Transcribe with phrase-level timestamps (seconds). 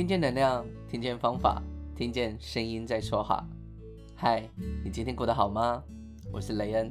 [0.00, 1.62] 听见能量，听见方法，
[1.94, 3.46] 听见声音在说话。
[4.14, 4.48] 嗨，
[4.82, 5.84] 你今天过得好吗？
[6.32, 6.90] 我是雷恩，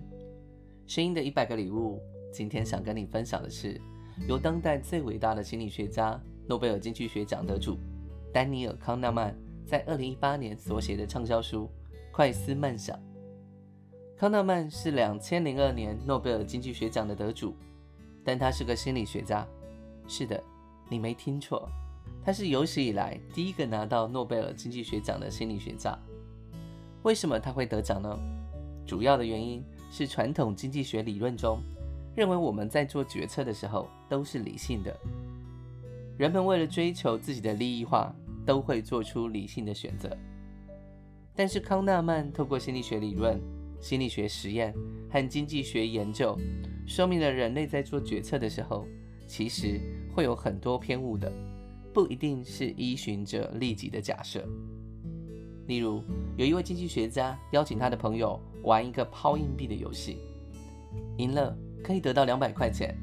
[0.86, 2.00] 声音的一百个礼物。
[2.32, 3.82] 今天想跟你分享的是，
[4.28, 7.80] 由当代最伟大的心理学家、诺贝尔经济学奖得主
[8.32, 9.36] 丹尼尔·康纳曼
[9.66, 11.64] 在二零一八年所写的畅销书
[12.12, 12.96] 《快思慢想》。
[14.16, 17.56] 康纳曼是两千零二年诺贝尔经济学奖的得主，
[18.24, 19.48] 但他是个心理学家。
[20.08, 20.40] 是的，
[20.88, 21.68] 你没听错。
[22.24, 25.98] 他是有史以来第一个拿到诺贝尔经济学奖的心理学家。
[27.04, 28.18] 为什么他会得奖呢？
[28.86, 31.62] 主要的原因是传统经济学理论中
[32.16, 34.96] 认为我们在做决策的时候都是理性的，
[36.18, 38.14] 人们为了追求自己的利益化，
[38.46, 40.10] 都会做出理性的选择。
[41.36, 43.40] 但是康纳曼透过心理学理论、
[43.80, 44.74] 心理学实验
[45.10, 46.38] 和经济学研究，
[46.86, 48.86] 说明了人类在做决策的时候，
[49.26, 49.80] 其实
[50.14, 51.32] 会有很多偏误的。
[51.94, 54.48] 不一定是依循着利己的假设。
[55.68, 56.04] 例如，
[56.38, 60.18] 有一位经济学家邀请他的朋友玩一个抛硬币的游戏，
[61.18, 62.98] 赢了可以得到两百块钱，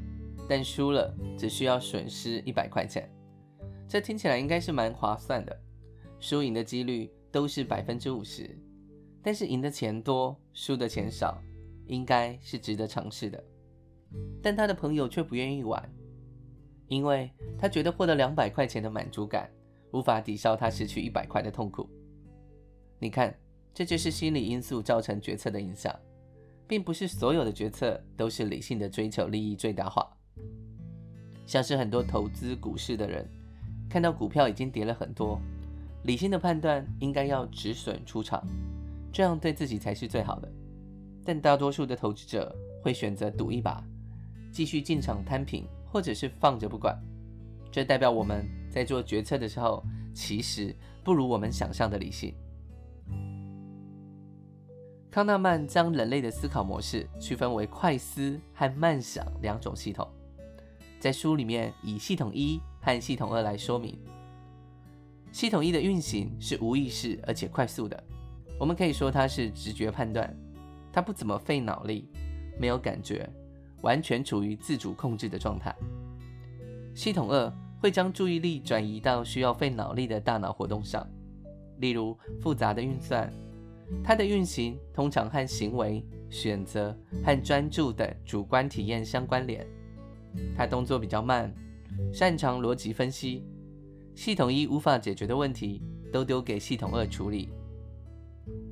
[0.49, 3.09] 但输了只需要损失一百块钱。
[3.87, 5.57] 这听起来应该是蛮划算的，
[6.19, 8.57] 输赢的几率都是百分之五十，
[9.23, 11.41] 但是赢的钱多，输的钱少，
[11.85, 13.41] 应该是值得尝试的。
[14.41, 15.89] 但他的朋友却不愿意玩。
[16.87, 19.49] 因为他觉得获得两百块钱的满足感
[19.91, 21.89] 无法抵消他失去一百块的痛苦。
[22.99, 23.33] 你看，
[23.73, 25.93] 这就是心理因素造成决策的影响，
[26.67, 30.07] 并不是所有的决策都是理性的追求利益最大化。
[31.45, 33.25] 像是很多投资股市的人，
[33.89, 35.39] 看到股票已经跌了很多，
[36.03, 38.45] 理性的判断应该要止损出场，
[39.13, 40.51] 这样对自己才是最好的。
[41.23, 43.83] 但大多数的投资者会选择赌一把，
[44.51, 45.65] 继续进场摊平。
[45.97, 46.95] 或者是放着不管，
[47.71, 52.35] 这代表我们在做决策的时候，其实不如我们想象的理性。
[55.09, 60.07] 康纳曼将人类的思考模式区分为快思和慢想两种系统，
[60.99, 63.97] 在书里面以系统一和系统二来说明。
[65.31, 68.03] 系统一的运行是无意识而且快速的，
[68.59, 70.31] 我们可以说它是直觉判断，
[70.93, 72.07] 它不怎么费脑力，
[72.59, 73.27] 没有感觉。
[73.81, 75.75] 完全处于自主控制的状态。
[76.95, 81.07] 系统二会将注意力转移到需要费脑力的大脑活动上，
[81.77, 83.31] 例如复杂的运算。
[84.03, 86.93] 它的运行通常和行为、选择
[87.23, 89.65] 和专注等主观体验相关联。
[90.55, 91.53] 它动作比较慢，
[92.11, 93.45] 擅长逻辑分析。
[94.13, 97.49] 系统一无法解决的问题都丢给系统二处理。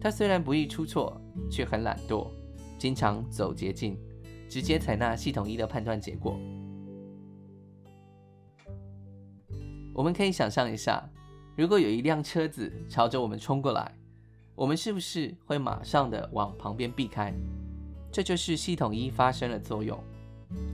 [0.01, 2.27] 它虽然不易出错，却很懒惰，
[2.77, 3.97] 经常走捷径。
[4.49, 6.39] 直接采纳系统一的判断结果。
[9.93, 11.07] 我们可以想象一下，
[11.55, 13.91] 如果有一辆车子朝着我们冲过来，
[14.53, 17.33] 我们是不是会马上的往旁边避开？
[18.11, 19.97] 这就是系统一发生了作用。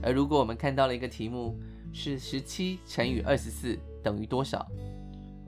[0.02, 1.58] 而如果我们看到了一个题目
[1.92, 4.66] 是十七乘以二十四等于多少，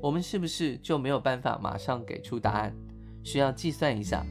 [0.00, 2.74] 我们是不是就没有办法马上给出答案，
[3.22, 4.24] 需要计算一下？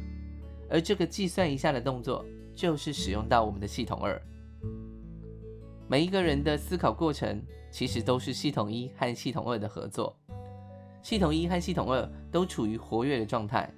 [0.69, 2.25] 而这个计算一下的动作，
[2.55, 4.21] 就是使用到我们的系统二。
[5.87, 10.15] 每一个人的思考过程其实都是系统一和系统二的合作。
[11.01, 13.69] 系统一和系统二都处于活跃的状态。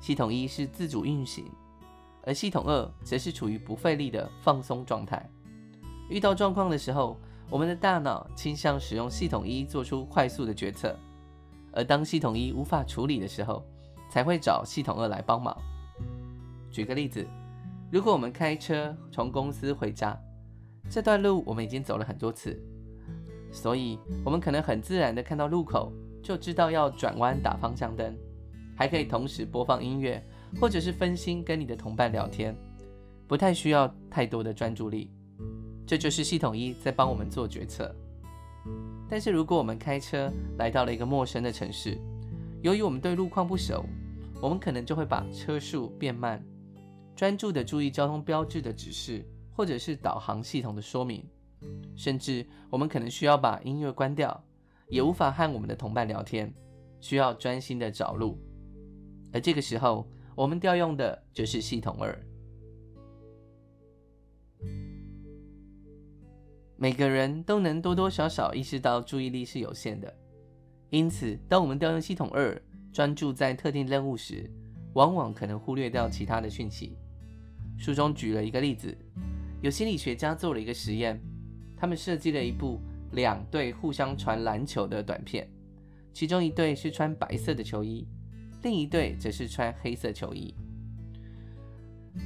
[0.00, 1.44] 系统一是自主运行，
[2.24, 5.30] 而系统二则是处于不费力的放松状态。
[6.10, 7.16] 遇到状况的时候，
[7.48, 10.98] 我们的大脑倾向使用系统一做出快速的决策，
[11.72, 13.64] 而当系统一无法处理的时候，
[14.10, 15.56] 才会找系统二来帮忙。
[16.70, 17.24] 举个例子。
[17.92, 20.18] 如果我们开车从公司回家，
[20.88, 22.58] 这段路我们已经走了很多次，
[23.52, 25.92] 所以我们可能很自然地看到路口
[26.22, 28.16] 就知道要转弯打方向灯，
[28.74, 30.24] 还可以同时播放音乐，
[30.58, 32.56] 或者是分心跟你的同伴聊天，
[33.28, 35.10] 不太需要太多的专注力。
[35.86, 37.94] 这就是系统一在帮我们做决策。
[39.06, 41.98] 但是如果我们开车来到了一个陌生的城市，
[42.62, 43.84] 由于我们对路况不熟，
[44.40, 46.42] 我们可能就会把车速变慢。
[47.14, 49.24] 专注地注意交通标志的指示，
[49.54, 51.24] 或者是导航系统的说明，
[51.94, 54.42] 甚至我们可能需要把音乐关掉，
[54.88, 56.52] 也无法和我们的同伴聊天，
[57.00, 58.38] 需要专心地找路。
[59.32, 62.18] 而这个时候，我们调用的就是系统二。
[66.76, 70.12] 每个人都能多多少少意识到注意力是有限的，
[70.90, 72.60] 因此，当我们调用系统二，
[72.92, 74.50] 专注在特定任务时，
[74.94, 76.98] 往往可能忽略掉其他的讯息。
[77.78, 78.96] 书中举了一个例子，
[79.60, 81.20] 有心理学家做了一个实验，
[81.76, 82.80] 他们设计了一部
[83.12, 85.48] 两队互相传篮球的短片，
[86.12, 88.06] 其中一队是穿白色的球衣，
[88.62, 90.54] 另一队则是穿黑色球衣。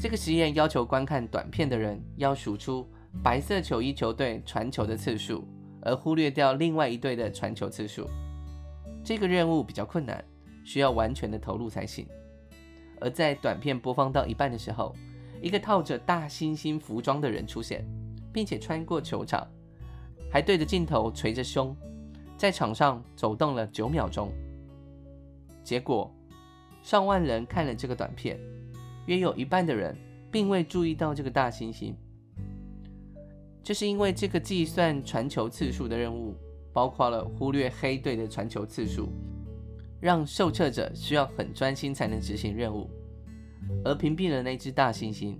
[0.00, 2.86] 这个实验要求观看短片的人要数出
[3.22, 5.46] 白色球衣球队传球的次数，
[5.80, 8.06] 而忽略掉另外一队的传球次数。
[9.04, 10.22] 这个任务比较困难，
[10.64, 12.04] 需要完全的投入才行。
[13.00, 14.94] 而在短片播放到一半的时候，
[15.46, 17.86] 一个套着大猩猩服装的人出现，
[18.32, 19.46] 并且穿过球场，
[20.28, 21.72] 还对着镜头捶着胸，
[22.36, 24.32] 在场上走动了九秒钟。
[25.62, 26.12] 结果，
[26.82, 28.40] 上万人看了这个短片，
[29.06, 29.96] 约有一半的人
[30.32, 31.94] 并未注意到这个大猩猩。
[33.62, 36.34] 这是因为这个计算传球次数的任务，
[36.72, 39.10] 包括了忽略黑队的传球次数，
[40.00, 42.90] 让受测者需要很专心才能执行任务，
[43.84, 45.36] 而屏蔽了那只大猩猩。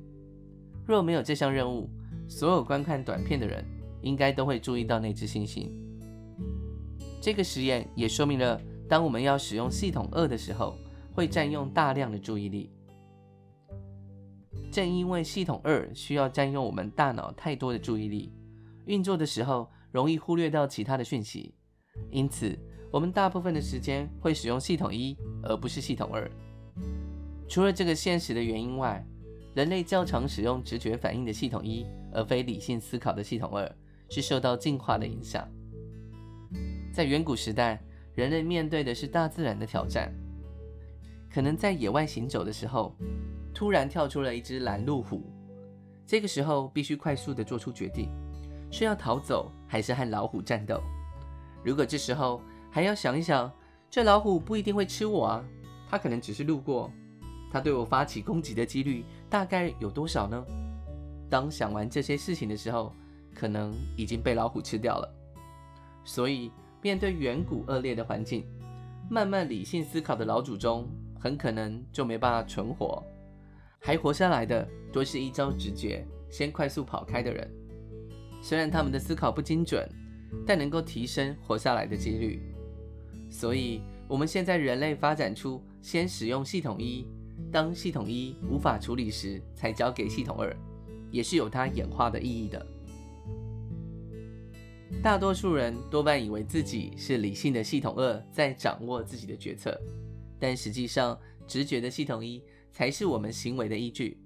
[0.87, 1.91] 若没有这项任务，
[2.29, 3.65] 所有观看短片的人
[4.03, 5.69] 应该都会注意到那只猩猩。
[7.21, 10.77] 这个实验也说明了，当我们要使用系统二的时候，
[11.13, 12.71] 会占用大量的注意力。
[14.71, 18.33] 正因为系统二需要占用我们大脑太多的注意力，
[18.85, 21.55] 运作的时候容易忽略到其他的讯息，
[22.11, 22.57] 因此
[22.93, 26.31] 我们大部分的时间会使用系统一，而不是系统二。
[27.49, 29.05] 除了这个现实的原因外，
[29.55, 33.71] 人类较常使用直觉反应的系统一，而非理性思考的系统二，
[34.11, 35.49] 是受到进化的影响。
[36.93, 37.81] 在远古时代，
[38.15, 40.13] 人类面对的是大自然的挑战，
[41.31, 42.95] 可能在野外行走的时候，
[43.55, 45.23] 突然跳出了一只拦路虎，
[46.07, 48.11] 这个时候必须快速的做出决定，
[48.71, 50.83] 是要逃走还是和老虎战斗？
[51.65, 52.41] 如果这时候
[52.71, 53.51] 还要想一想，
[53.91, 55.45] 这老虎不一定会吃我啊，
[55.89, 56.91] 它可能只是路过，
[57.51, 60.45] 它对我发起攻击的几率大概有多少呢？
[61.29, 62.93] 当想完这些事情的时候，
[63.35, 65.13] 可能已经被老虎吃掉了。
[66.05, 68.45] 所以，面对远古恶劣的环境，
[69.11, 70.89] 慢慢理性思考的老祖宗
[71.19, 73.03] 很可能就没办法存活，
[73.81, 77.51] 还活下来的多是一招直觉先快速跑开的人。
[78.41, 79.89] 虽然他们的思考不精准，
[80.47, 82.41] 但能够提升活下来的几率。
[83.29, 87.05] 所以，我们现在人类发展出先使用系统一，
[87.57, 90.55] 当系统一无法处理时，才交给系统二，
[91.11, 92.67] 也是有它演化的意义的。
[95.03, 99.75] 大多数人多半以为自己是理性的系统二在掌握自己的决策，
[100.39, 104.21] 但实际上，直觉的系统一才是我们行为的依据。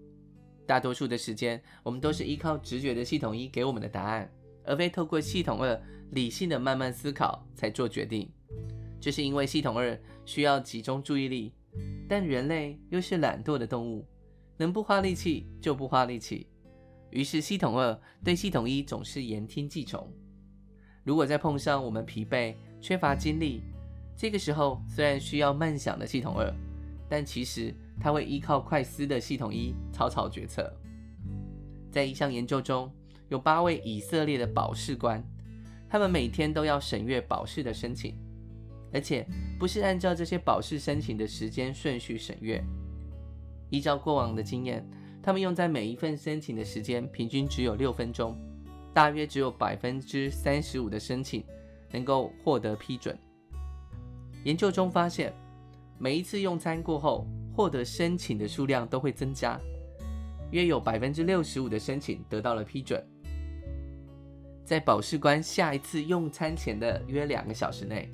[0.67, 4.29] 大多数的时间，我们都是依靠直觉的系统一给我们的答案，
[4.65, 5.81] 而非透过系统二
[6.11, 8.29] 理性的慢慢思考才做决定。
[9.01, 11.53] 这是因为系统二需要集中注意力，
[12.09, 14.07] 但人类又是懒惰的动物，
[14.57, 16.47] 能不花力气就不花力气。
[17.11, 20.09] 于是，系统二对系统一总是言听计从。
[21.03, 23.63] 如果再碰上我们疲惫、缺乏精力，
[24.17, 26.53] 这个时候虽然需要慢想的系统二，
[27.09, 30.73] 但其实它会依靠快思的系统一草草决策。
[31.91, 32.93] 在一项研究中，
[33.29, 35.25] 有八位以色列的保释官，
[35.89, 38.15] 他们每天都要审阅保释的申请，
[38.93, 39.27] 而且
[39.59, 42.63] 不是按照这些保释申请的时间顺序审阅。
[43.71, 44.85] 依照过往的经验，
[45.23, 48.37] 他们用在每一份申请的时间平均只有六分钟。
[48.93, 51.45] 大约只有百分之三十五的申请
[51.93, 53.17] 能够获得批准。
[54.43, 55.33] 研究中发现，
[55.97, 57.25] 每一次用餐过后，
[57.55, 59.61] 获得申请的数量都会增加，
[60.51, 63.01] 约有百分之六十五的申请得到了批准。
[64.65, 68.11] 在保释官下一次用餐前的约两个小时内，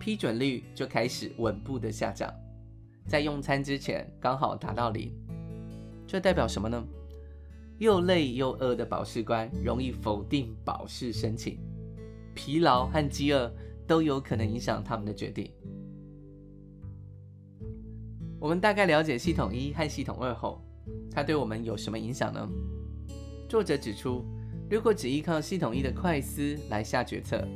[0.00, 2.32] 批准率就开始稳步的下降，
[3.06, 5.12] 在用餐之前刚好达到零。
[6.06, 6.82] 这代表什么呢？
[7.78, 11.58] 又累又饿的保释官容易否定保释申请，
[12.34, 13.52] 疲劳和饥饿
[13.86, 15.52] 都有可能影响他们的决定。
[18.38, 20.64] 我们大概了解系统一和系统二后，
[21.10, 22.48] 它对我们有什么影响呢？
[23.50, 24.24] 作者指出，
[24.70, 27.46] 如果只依靠系统一的快思来下决策，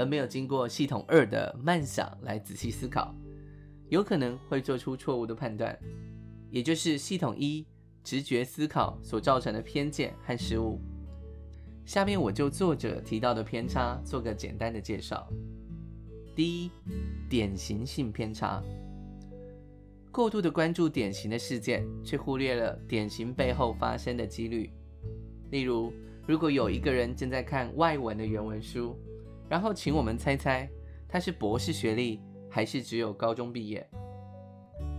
[0.00, 3.14] 而没有经过系统二的慢想来仔细思考，
[3.90, 5.78] 有可能会做出错误的判断，
[6.50, 7.66] 也就是系统一。
[8.02, 10.80] 直觉思考所造成的偏见和失误。
[11.84, 15.28] 下面我就作者提到的偏差做个简单的介绍。
[16.34, 16.70] 第一，
[17.28, 18.62] 典型性偏差，
[20.10, 24.72] 过度的关注典型的事件，却忽略了典型背后发生的几率。
[25.50, 25.92] 例如，
[26.26, 28.98] 如果有一个人正在看外文的原文书，
[29.50, 30.70] 然后请我们猜猜
[31.08, 33.84] 他是博士学历还是只有高中毕业。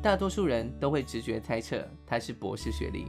[0.03, 3.05] 大多数人都会直觉猜测他是博士学历，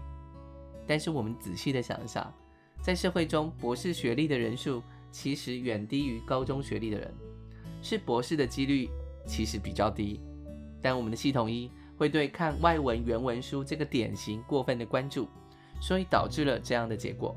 [0.87, 2.33] 但是我们仔细的想一想，
[2.81, 4.81] 在社会中，博士学历的人数
[5.11, 7.13] 其实远低于高中学历的人，
[7.83, 8.89] 是博士的几率
[9.27, 10.21] 其实比较低，
[10.81, 15.27] 但我们的系统一会对看外文原文书这个典型过分的关注，
[15.81, 17.37] 所以导致了这样的结果。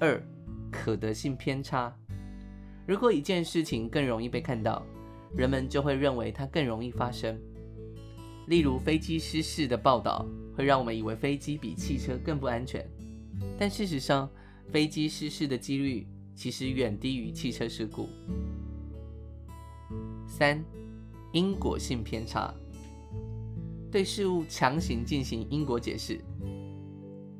[0.00, 0.20] 二，
[0.72, 1.94] 可得性偏差。
[2.86, 4.84] 如果一件事情更容易被看到，
[5.34, 7.38] 人们就会认为它更容易发生。
[8.46, 12.84] 例如飞机失事的报道会让我们以为飞机比汽车更不安全，
[13.56, 14.28] 但事实上，
[14.72, 18.08] 飞机失事的几率其实远低于汽车事故。
[20.26, 20.64] 三，
[21.32, 22.52] 因果性偏差，
[23.92, 26.20] 对事物强行进行因果解释。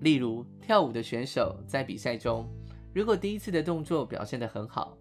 [0.00, 2.48] 例如跳舞的选手在比赛中，
[2.94, 4.96] 如果第一次的动作表现得很好，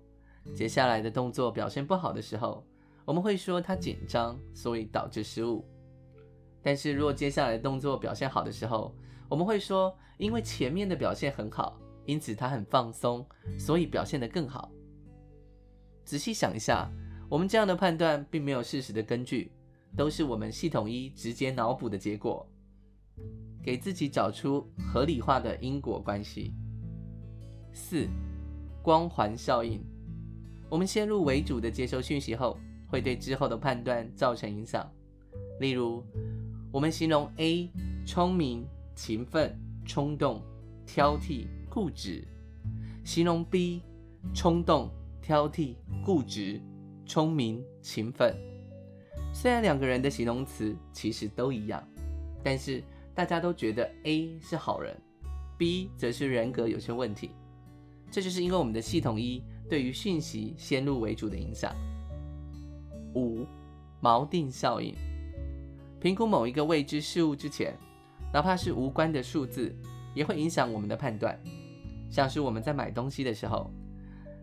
[0.56, 2.66] 接下来的动作表现不好的时候，
[3.06, 5.66] 我们会说他紧张，所以导致失误。
[6.62, 8.94] 但是，若接下来的动作表现好的时候，
[9.30, 13.26] 我们会说，因为前面的表现很好，因此他很放松，
[13.58, 14.70] 所以表现得更好。
[16.04, 16.92] 仔细想一下，
[17.30, 19.52] 我们这样的判断并没有事实的根据，
[19.96, 22.46] 都是我们系统一直接脑补的结果，
[23.64, 26.54] 给自己找出合理化的因果关系。
[27.72, 28.08] 四，
[28.84, 29.82] 光环效应。
[30.70, 32.58] 我们先入为主的接收讯息后，
[32.88, 34.88] 会对之后的判断造成影响。
[35.60, 36.04] 例如，
[36.72, 37.70] 我们形容 A
[38.06, 40.44] 聪明、勤奋、冲动、
[40.86, 42.24] 挑剔、固执；
[43.04, 43.82] 形容 B
[44.34, 46.62] 冲动、挑剔、固执、
[47.06, 48.36] 聪明、勤奋。
[49.34, 51.84] 虽然两个人的形容词其实都一样，
[52.44, 52.84] 但是
[53.16, 54.96] 大家都觉得 A 是好人
[55.58, 57.32] ，B 则是人格有些问题。
[58.12, 61.74] 这就是因为我们的系统一对于讯息先入为主的影响。
[63.14, 63.46] 五、
[64.02, 64.96] 锚定效应。
[66.00, 67.74] 评估某一个未知事物之前，
[68.34, 69.76] 哪怕是无关的数字，
[70.16, 71.38] 也会影响我们的判断。
[72.10, 73.70] 像是我们在买东西的时候，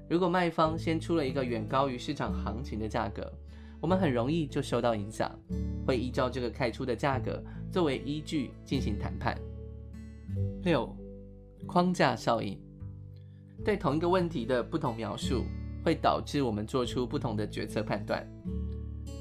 [0.09, 3.33] 如果卖方先出了一个远高于市场行情的价格，
[3.81, 5.31] 我们很容易就受到影响，
[5.87, 7.43] 会依照这个开出的价格
[7.73, 9.37] 作为依据进行谈判。
[10.63, 10.95] 六、
[11.67, 12.59] 框架效应。
[13.65, 15.45] 对同一个问题的不同描述，
[15.85, 18.27] 会导致我们做出不同的决策判断。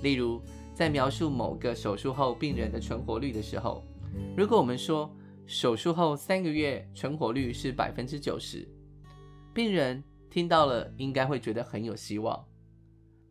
[0.03, 0.41] 例如，
[0.73, 3.83] 在描述某个手术后病人的存活率的时候，
[4.37, 5.09] 如果我们说
[5.45, 8.67] 手术后三个月存活率是百分之九十，
[9.53, 12.45] 病人听到了应该会觉得很有希望。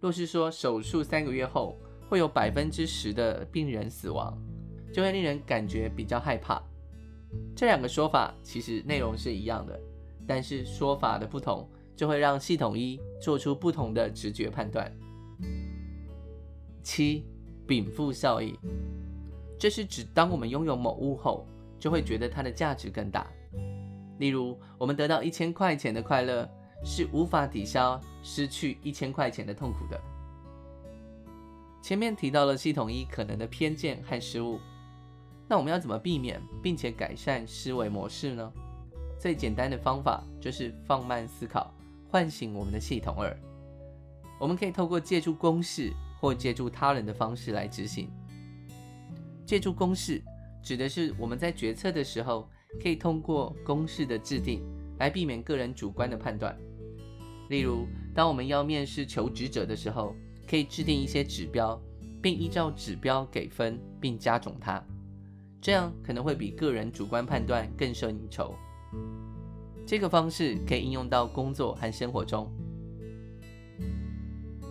[0.00, 4.36] 若是说手术三个月后会有百分之十的病人死亡，
[4.92, 6.62] 就会令人感觉比较害怕。
[7.56, 9.78] 这两个说法其实内容是一样的，
[10.26, 14.90] 但是说法的不同就会让系统一做出不同的直觉判断。
[16.82, 17.24] 七。
[17.66, 18.54] 禀赋效应，
[19.58, 21.46] 这是指当我们拥有某物后，
[21.78, 23.26] 就会觉得它的价值更大。
[24.18, 26.46] 例如，我们得到一千块钱的快乐，
[26.84, 29.98] 是无法抵消失去一千块钱的痛苦的。
[31.80, 34.60] 前面提到了系统一可能的偏见和失误，
[35.48, 38.52] 那我们要怎么避免并且改善思维模式呢？
[39.24, 41.72] 最简单的方法就是放慢思考，
[42.10, 43.34] 唤醒我们的系统二。
[44.38, 45.90] 我们可以透过借助公式。
[46.20, 48.10] 或借助他人的方式来执行。
[49.46, 50.22] 借助公式
[50.62, 52.48] 指的是我们在决策的时候，
[52.82, 54.62] 可以通过公式的制定
[54.98, 56.54] 来避免个人主观的判断。
[57.48, 60.14] 例如，当我们要面试求职者的时候，
[60.46, 61.78] 可以制定一些指标，
[62.22, 64.82] 并依照指标给分，并加总它。
[65.60, 68.54] 这样可能会比个人主观判断更胜一筹。
[69.86, 72.50] 这个方式可以应用到工作和生活中。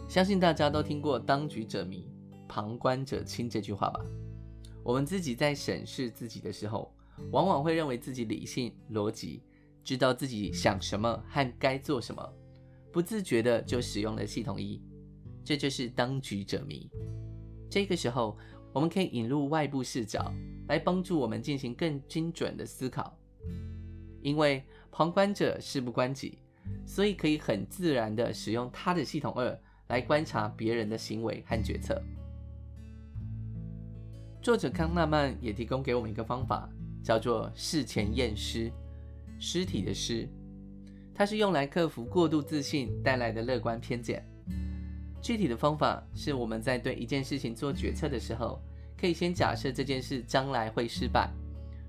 [0.09, 2.07] 相信大家都听过“当局者迷，
[2.47, 3.99] 旁观者清”这句话吧？
[4.83, 6.93] 我们自己在审视自己的时候，
[7.31, 9.41] 往往会认为自己理性、逻辑，
[9.83, 12.33] 知道自己想什么和该做什么，
[12.91, 14.81] 不自觉的就使用了系统一，
[15.43, 16.89] 这就是当局者迷。
[17.69, 18.37] 这个时候，
[18.71, 20.31] 我们可以引入外部视角，
[20.67, 23.17] 来帮助我们进行更精准的思考。
[24.23, 26.39] 因为旁观者事不关己，
[26.85, 29.59] 所以可以很自然的使用他的系统二。
[29.87, 32.01] 来观察别人的行为和决策。
[34.41, 36.67] 作者康纳曼也提供给我们一个方法，
[37.03, 38.71] 叫做事前验尸，
[39.39, 40.27] 尸体的尸，
[41.13, 44.25] 它是用来克服过度自信带来的乐观偏见。
[45.21, 48.59] 具体的方法是我们在对一件事情做决策的时候，
[48.97, 51.29] 可以先假设这件事将来会失败，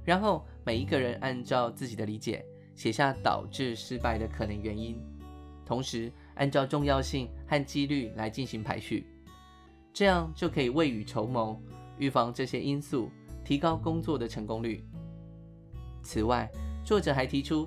[0.05, 2.45] 然后每一个人按照自己的理解
[2.75, 5.01] 写下导致失败的可能原因，
[5.65, 9.07] 同时，按照重要性和几率来进行排序，
[9.93, 11.59] 这样就可以未雨绸缪，
[11.99, 13.11] 预防这些因素，
[13.45, 14.85] 提高工作的成功率。
[16.03, 16.51] 此外，
[16.85, 17.67] 作者还提出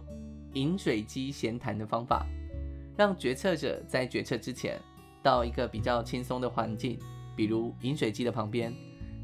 [0.54, 2.28] 饮水机闲谈的方法，
[2.96, 4.80] 让决策者在决策之前，
[5.24, 7.00] 到一个比较轻松的环境，
[7.36, 8.72] 比如饮水机的旁边，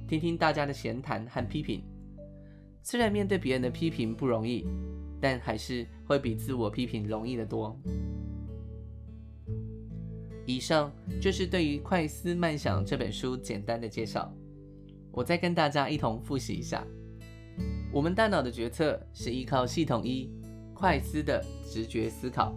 [0.07, 1.83] 听听大家的闲谈和批评。
[2.83, 4.67] 虽然面对别人的批评不容易，
[5.21, 7.79] 但还是会比自我批评容易得多。
[10.45, 14.31] 以上就是对于《快思慢想》这本书简单的介绍。
[15.13, 16.85] 我再跟大家一同复习一下：
[17.93, 20.29] 我们大脑的决策是依靠系统一
[20.73, 22.53] 快思的直觉思考，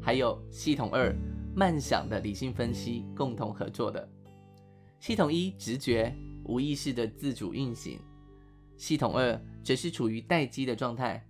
[0.00, 1.14] 还有系统二
[1.54, 4.08] 慢想的理性分析共同合作的。
[4.98, 8.00] 系统一直觉无意识的自主运行，
[8.76, 11.22] 系统二则是处于待机的状态，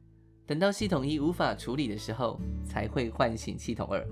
[0.46, 4.06] 等到系统一无法处理的时候，才会唤醒系统二。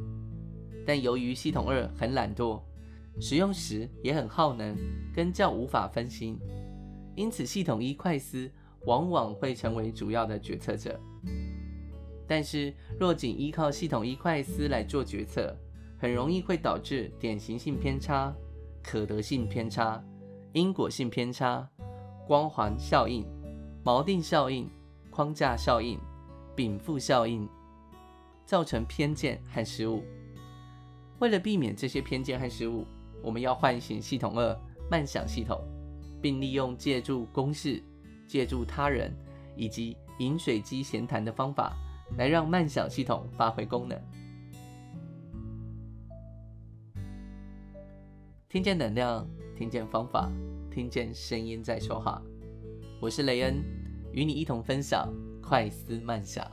[0.84, 2.60] 但由于系统二很懒惰，
[3.20, 4.76] 使用时也很耗能，
[5.14, 6.36] 跟较无法分心，
[7.14, 8.50] 因此系统一快思
[8.86, 11.00] 往往会成为主要的决策者。
[12.26, 15.56] 但是若仅依靠系统一快思来做决策，
[15.96, 18.34] 很容易会导致典型性偏差、
[18.82, 20.04] 可得性偏差、
[20.52, 21.70] 因果性偏差、
[22.26, 23.24] 光环效应、
[23.86, 24.68] 锚定效应、
[25.12, 25.96] 框架效应、
[26.56, 27.48] 禀赋效应，
[28.44, 30.02] 造成偏见和失误。
[31.20, 32.84] 为了避免这些偏见和失误，
[33.22, 35.62] 我们要唤醒系统二慢想系统，
[36.20, 37.80] 并利用借助公式、
[38.26, 39.14] 借助他人
[39.54, 41.72] 以及饮水机闲谈的方法，
[42.18, 43.96] 来让慢想系统发挥功能。
[48.48, 49.24] 听见能量，
[49.56, 50.28] 听见方法，
[50.72, 52.20] 听见声音在说话。
[52.98, 53.62] 我是雷恩，
[54.16, 56.50] 与你一同分享快思慢想。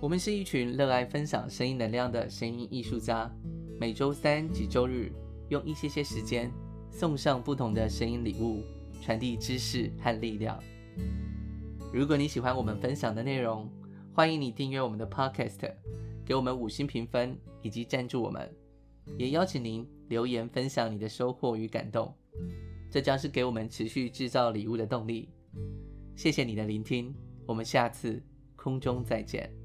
[0.00, 3.28] 我们是一群热爱分享声音能量的声音艺术家，
[3.80, 5.12] 每周三及周日
[5.48, 6.52] 用一些些时间
[6.88, 8.62] 送上不同的声音礼物，
[9.02, 10.56] 传递知识和力量。
[11.92, 13.68] 如果你喜欢我们分享的内容，
[14.14, 15.74] 欢迎你订阅我们的 Podcast，
[16.24, 18.48] 给我们五星评分以及赞助我们，
[19.18, 22.14] 也邀请您留言分享你的收获与感动，
[22.88, 25.28] 这将是给我们持续制造礼物的动力。
[26.16, 27.14] 谢谢你的聆听，
[27.46, 28.22] 我们下次
[28.56, 29.59] 空中再见。